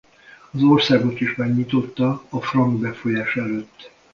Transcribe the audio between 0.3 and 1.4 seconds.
Az országot is